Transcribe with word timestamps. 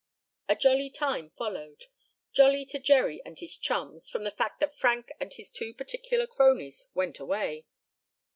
A 0.49 0.55
jolly 0.55 0.89
time 0.89 1.29
followed; 1.37 1.85
jolly 2.33 2.65
to 2.65 2.79
Jerry 2.79 3.21
and 3.23 3.37
his 3.37 3.55
chums 3.55 4.09
from 4.09 4.23
the 4.23 4.31
fact 4.31 4.59
that 4.59 4.75
Frank 4.75 5.11
and 5.19 5.31
his 5.31 5.51
two 5.51 5.75
particular 5.75 6.25
cronies 6.25 6.87
went 6.95 7.19
away. 7.19 7.67